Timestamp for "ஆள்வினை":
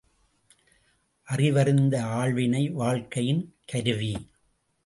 2.03-2.71